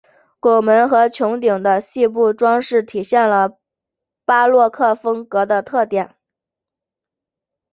[0.39, 3.59] 拱门和穹顶的细部装饰体现了
[4.25, 6.15] 巴洛克风格的特点。